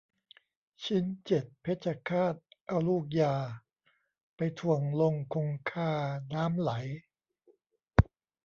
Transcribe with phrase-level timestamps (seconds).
[0.83, 2.35] ชิ้นเจ็ดเพชรฆาฎ
[2.67, 3.35] เอาลูกยา
[4.35, 5.91] ไปถ่วงลงคงคา
[6.33, 6.71] น้ำไหล